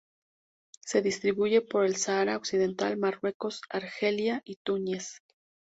Se 0.83 1.03
distribuye 1.03 1.61
por 1.61 1.85
el 1.85 1.95
Sáhara 1.95 2.35
Occidental, 2.35 2.97
Marruecos, 2.97 3.61
Argelia 3.69 4.41
y 4.45 4.55
Túnez. 4.65 5.21